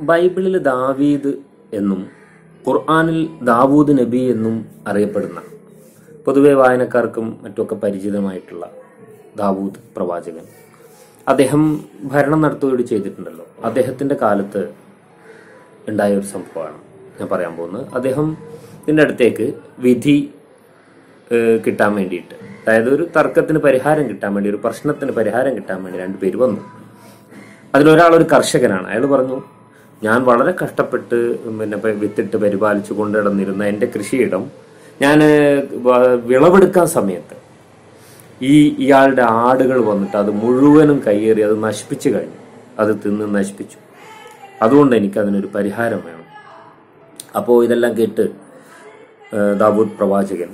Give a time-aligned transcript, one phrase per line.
[0.00, 1.32] ബൈബിളിൽ ദാവീദ്
[1.72, 2.06] എന്നും
[2.68, 5.40] ഖുർആാനിൽ ദാവൂദ് നബി എന്നും അറിയപ്പെടുന്ന
[6.24, 8.70] പൊതുവെ വായനക്കാർക്കും മറ്റുമൊക്കെ പരിചിതമായിട്ടുള്ള
[9.36, 10.44] ദാവൂദ് പ്രവാചകൻ.
[11.28, 13.46] അദ്ദേഹം ഭരണം നടത്തുകയോട് ചെയ്തിട്ടുണ്ടല്ലോ.
[13.64, 14.72] അദ്ദേഹത്തിന്റെ കാലത്ത്
[15.88, 16.78] ഉണ്ടായ ഒരു സംഭവമാണ്
[17.20, 17.86] ഞാൻ പറയാൻ പോകുന്നത്.
[17.94, 18.36] അദ്ദേഹം
[18.82, 20.34] ഇതിന്റെ അടുത്തേക്ക് വിധി
[21.66, 26.60] കിട്ടാൻ വേണ്ടിയിട്ട് അതായത് ഒരു തർക്കത്തിന് പരിഹാരം കിട്ടാൻ വേണ്ടി ഒരു പ്രശ്നത്തിന് പരിഹാരം കിട്ടാൻ വേണ്ടി രണ്ടുപേര് വന്നു.
[27.74, 28.86] അതിലൊരാൾ ഒരു കർഷകനാണ്.
[28.88, 29.42] അയാൾ പറഞ്ഞു
[30.02, 31.16] ഞാൻ വളരെ കഷ്ടപ്പെട്ട്
[31.58, 34.50] പിന്നെ വിത്തിട്ട് പരിപാലിച്ചു കൊണ്ട് നടന്നിരുന്ന എന്റെ കൃഷിയിടം
[35.02, 35.18] ഞാൻ
[36.24, 37.36] വിളവെടുക്കാൻ സമയത്ത്
[38.42, 42.38] ഈ ഇയാളുടെ ആടുകൾ വന്നിട്ട് അത് മുഴുവനും കയ്യേറി അത് നശിപ്പിച്ചു കഴിഞ്ഞു.
[42.78, 43.78] അത് തിന്ന് നശിപ്പിച്ചു.
[44.62, 46.26] അതുകൊണ്ട് എനിക്ക് അതിനൊരു പരിഹാരം വേണം.
[47.36, 48.28] അപ്പോൾ ഇതെല്ലാം കേട്ട്
[49.58, 50.50] ദാവൂദ് പ്രവാചകൻ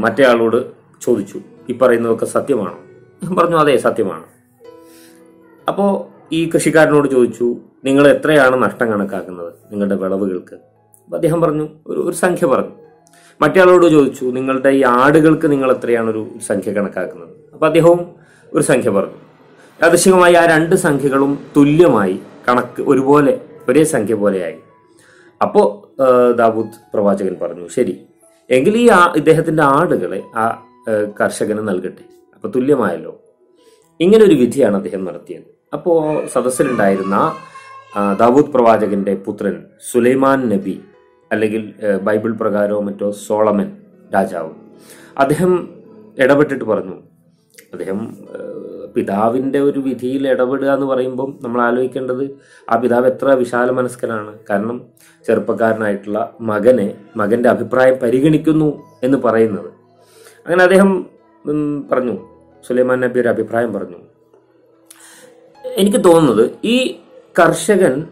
[0.00, 0.56] മറ്റേ ആളോട്
[1.02, 1.40] ചോദിച്ചു.
[1.68, 2.78] ഈ പറയുന്നതൊക്കെ സത്യമാണോ?
[3.22, 4.26] ഞാൻ പറഞ്ഞു അതെ സത്യമാണ്.
[5.68, 10.54] അപ്പോൾ ഈ കൃഷിക്കാരനോട് ചോദിച്ചു നിങ്ങൾ എത്രയാണ് നഷ്ടം കണക്കാക്കുന്നത് നിങ്ങളുടെ വിളവുകൾക്ക്?
[11.04, 12.70] അപ്പൊ അദ്ദേഹം പറഞ്ഞു ഒരു ഒരു സംഖ്യ പറഞ്ഞു.
[13.40, 17.28] മറ്റേ ആളോട് ചോദിച്ചു നിങ്ങളുടെ ഈ ആടുകൾക്ക് നിങ്ങൾ എത്രയാണ് ഒരു സംഖ്യ കണക്കാക്കുന്നത്?
[17.52, 18.14] അപ്പൊ അദ്ദേഹവും
[18.54, 19.14] ഒരു സംഖ്യ പറഞ്ഞു.
[19.82, 24.56] യാദൃശികമായി ആ രണ്ട് സംഖ്യകളും തുല്യമായി കണക്ക് ഒരുപോലെ ഒരേ സംഖ്യ പോലെയായി.
[25.42, 28.00] അപ്പോ ദാബൂദ് ദാവൂദ് പ്രവാചകൻ പറഞ്ഞു ശരി
[28.50, 30.66] എങ്കിൽ ഈ ആ- ഇദ്ദേഹത്തിന്റെ ആടുകളെ ആ
[31.20, 32.04] കർഷകന് നൽകട്ടെ.
[32.34, 33.20] അപ്പൊ തുല്യമായല്ലോ.
[34.00, 35.57] ഇങ്ങനെ ഒരു വിധിയാണ് അദ്ദേഹം നടത്തിയത്.
[35.72, 35.92] അപ്പോ
[36.34, 37.16] സദസ്സിലുണ്ടായിരുന്ന
[38.20, 39.56] ദാവൂദ് പ്രവാചകന്റെ പുത്രൻ
[39.90, 40.74] സുലൈമാൻ നബി
[41.32, 41.62] അല്ലെങ്കിൽ
[42.06, 43.68] ബൈബിൾ പ്രകാരമോ മറ്റോ സോളമൻ
[44.14, 44.52] രാജാവ്.
[45.18, 45.52] അദ്ദേഹം
[46.18, 46.96] ഇടപെട്ടിട്ട് പറഞ്ഞു
[47.72, 48.00] അദ്ദേഹം
[48.94, 52.24] പിതാവിന്റെ ഒരു വിധിയിൽ ഇടപെടുക എന്ന് പറയുമ്പം നമ്മൾ ആലോചിക്കേണ്ടത്
[52.70, 54.32] ആ പിതാവ് എത്ര വിശാല മനസ്കനാണ്.
[54.50, 54.76] കാരണം
[55.26, 58.70] ചെറുപ്പക്കാരനായിട്ടുള്ള മകനെ മകന്റെ അഭിപ്രായം പരിഗണിക്കുന്നു
[59.02, 59.70] എന്ന് പറയുന്നത്.
[60.46, 60.90] അങ്ങനെ അദ്ദേഹം
[61.92, 62.16] പറഞ്ഞു
[62.68, 63.98] സുലൈമാൻ നബി ഒരു അഭിപ്രായം പറഞ്ഞു.
[65.64, 67.00] എനിക്ക് തോന്നുന്നത് ഈ
[67.38, 68.06] കർഷകൻ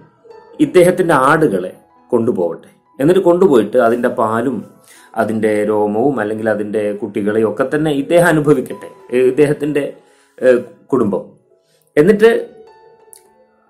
[0.61, 1.72] ഇദ്ദേഹത്തിന്റെ ആടുകളെ
[2.12, 2.69] കൊണ്ടുപോകട്ടെ.
[3.00, 4.64] എന്നിട്ട് കൊണ്ടുപോയിട്ട് അതിന്റെ പാലും
[5.17, 9.17] അതിന്റെ രോമവും അല്ലെങ്കിൽ അതിന്റെ കുട്ടികളെയും ഒക്കെ തന്നെ ഇദ്ദേഹം അനുഭവിക്കട്ടെ.
[9.17, 9.92] ഇദ്ദേഹത്തിന്റെ
[10.92, 11.24] കുടുംബം.
[11.96, 12.30] എന്നിട്ട്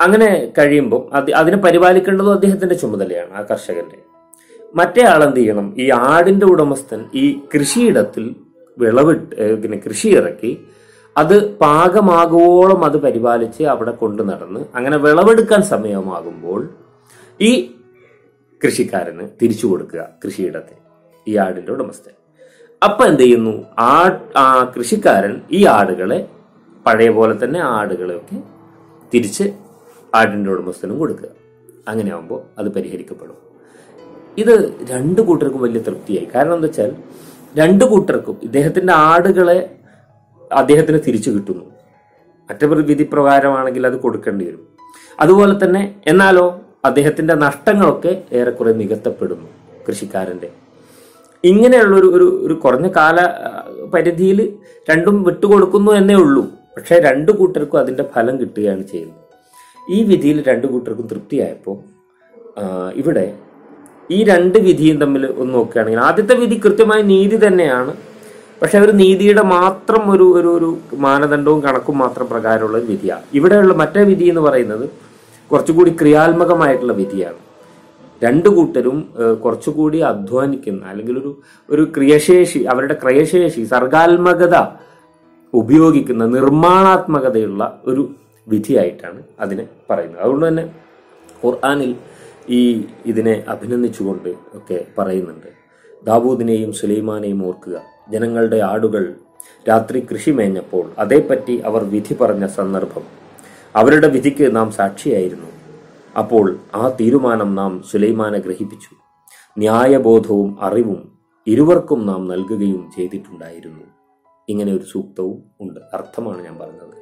[0.01, 3.99] അങ്ങനെ കഴിയുമ്പോൾ അത് അതിനെ പരിപാലിക്കേണ്ടതും അദ്ദേഹത്തിന്റെ ചുമതലയാണ് ആ കർഷകന്റെ.
[4.75, 5.75] മറ്റേ ആളെന്ത് ചെയ്യണം?
[5.79, 8.35] ഈ ആടിന്റെ ഉടമസ്ഥൻ ഈ കൃഷിയിടത്തിൽ
[8.79, 10.67] വിളവിട്ട് പിന്നെ കൃഷി ഇറക്കി
[11.17, 16.69] അത് പാകമാകുവോളം അത് പരിപാലിച്ച് അവിടെ കൊണ്ടു നടന്ന് അങ്ങനെ വിളവെടുക്കാൻ സമയമാകുമ്പോൾ
[17.41, 17.75] ഈ
[18.65, 20.77] കൃഷിക്കാരന് തിരിച്ചു കൊടുക്കുക കൃഷിയിടത്തെ
[21.29, 22.13] ഈ ആടിന്റെ ഉടമസ്ഥൻ.
[22.85, 23.65] അപ്പൊ എന്ത് ചെയ്യുന്നു?
[23.79, 26.29] ആ ആ കൃഷിക്കാരൻ ഈ ആടുകളെ
[26.87, 28.43] പഴയ പോലെ തന്നെ ആടുകളെയൊക്കെ
[29.15, 29.53] തിരിച്ച്
[30.15, 31.29] ആടിന്റെ ഉടമസ്ഥനും കൊടുക്കുക.
[31.89, 33.37] അങ്ങനെ ആകുമ്പോൾ അത് പരിഹരിക്കപ്പെടും.
[34.39, 36.29] ഇത് രണ്ടു കൂട്ടർക്കും വലിയ തൃപ്തിയായി.
[36.35, 36.95] കാരണം എന്താ വെച്ചാൽ
[37.57, 39.77] രണ്ടു കൂട്ടർക്കും ഇദ്ദേഹത്തിന്റെ ആടുകളെ
[40.53, 41.65] അദ്ദേഹത്തിന് തിരിച്ചു കിട്ടുന്നു.
[42.51, 44.69] മറ്റൊരു വിധി പ്രകാരമാണെങ്കിൽ അത് കൊടുക്കേണ്ടി വരും.
[45.21, 49.47] അതുപോലെ തന്നെ എന്നാലോ അദ്ദേഹത്തിന്റെ നഷ്ടങ്ങളൊക്കെ ഏറെക്കുറെ നികത്തപ്പെടുന്നു
[49.89, 50.51] കൃഷിക്കാരന്റെ.
[51.45, 53.21] ഇങ്ങനെയുള്ള ഒരു ഒരു കുറഞ്ഞ കാല
[53.95, 54.59] പരിധിയിൽ
[54.91, 56.47] രണ്ടും വിട്ടുകൊടുക്കുന്നു എന്നേ ഉള്ളൂ.
[56.77, 59.19] പക്ഷേ രണ്ടു കൂട്ടർക്കും അതിന്റെ ഫലം കിട്ടുകയാണ് ചെയ്യുന്നത്.
[59.91, 61.97] ഈ വിധിയിൽ രണ്ടു കൂട്ടർക്കും തൃപ്തിയായപ്പോൾ
[62.95, 63.39] ഇവിടെ
[64.11, 67.95] ഈ രണ്ട് വിധിയും തമ്മിൽ ഒന്ന് നോക്കുകയാണെങ്കിൽ ആദ്യത്തെ വിധി കൃത്യമായ നീതി തന്നെയാണ്.
[68.61, 73.25] പക്ഷെ ഒരു നീതിയുടെ മാത്രം ഒരു ഒരു ഒരു മാനദണ്ഡവും കണക്കും മാത്രം പ്രകാരമുള്ള ഒരു വിധിയാണ്.
[73.35, 74.91] ഇവിടെയുള്ള മറ്റേ വിധി എന്ന് പറയുന്നത്
[75.51, 77.41] കുറച്ചുകൂടി ക്രിയാത്മകമായിട്ടുള്ള വിധിയാണ്.
[78.25, 78.99] രണ്ടു കൂട്ടരും
[79.43, 81.31] കുറച്ചുകൂടി അധ്വാനിക്കുന്ന അല്ലെങ്കിൽ ഒരു
[81.71, 84.57] ഒരു ക്രിയശേഷി അവരുടെ ക്രിയശേഷി സർഗാത്മകത
[85.55, 88.11] ഉപയോഗിക്കുന്ന നിർമ്മാണാത്മകതയുള്ള ഒരു
[88.49, 90.23] വിധിയായിട്ടാണ് അതിനെ പറയുന്നത്.
[90.23, 90.65] അതുകൊണ്ട് തന്നെ
[91.45, 91.95] ഖുർആാനിൽ
[92.49, 95.51] ഈ ഇതിനെ അഭിനന്ദിച്ചുകൊണ്ട് ഒക്കെ പറയുന്നുണ്ട്.
[96.07, 97.96] ദാവൂദിനെയും സുലൈമാനെയും ഓർക്കുക.
[98.13, 99.15] ജനങ്ങളുടെ ആടുകൾ
[99.69, 103.03] രാത്രി കൃഷി മേഞ്ഞപ്പോൾ അതേപ്പറ്റി അവർ വിധി പറഞ്ഞ സന്ദർഭം.
[103.77, 105.47] അവരുടെ വിധിക്ക് നാം സാക്ഷിയായിരുന്നു.
[106.19, 108.95] അപ്പോൾ ആ തീരുമാനം നാം സുലൈമാനെ ഗ്രഹിപ്പിച്ചു.
[109.59, 111.13] ന്യായബോധവും അറിവും
[111.47, 113.85] ഇരുവർക്കും നാം നൽകുകയും ചെയ്തിട്ടുണ്ടായിരുന്നു.
[114.49, 115.81] ഇങ്ങനെ ഒരു സൂക്തവും ഉണ്ട്.
[115.95, 116.97] അർത്ഥമാണ് ഞാൻ പറഞ്ഞത്.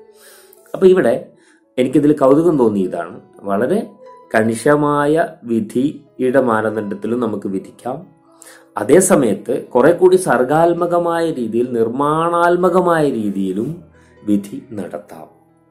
[0.75, 1.33] അപ്പൊ ഇവിടെ
[1.79, 3.91] എനിക്കിതിൽ കൗതുകം തോന്നി ഇതാണ് വളരെ
[4.35, 8.14] കണിശമായ വിധിയുടെ മാനദണ്ഡത്തിലും നമുക്ക് വിധിക്കാം.
[8.79, 13.85] അതേ സമയത്ത് കുറെ കൂടി സർഗാത്മകമായ രീതിയിൽ നിർമ്മാണാത്മകമായ രീതിയിലും
[14.25, 15.29] വിധി നടത്താം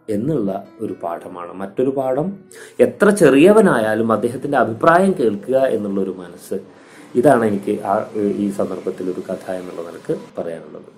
[0.09, 1.53] എന്നുള്ള ഒരു പാഠമാണ്.
[1.53, 2.39] മറ്റൊരു പാഠം
[2.79, 6.59] എത്ര ചെറിയവനായാലും അദ്ദേഹത്തിന്റെ അഭിപ്രായം കേൾക്കുക എന്നുള്ള ഒരു മനസ്സ്.
[7.15, 10.89] ഇതാണ് എനിക്ക് ആ ഈ സന്ദർഭത്തിൽ ഒരു കഥ എന്നുള്ള നിലയ്ക്ക് പറയാനുള്ളത്.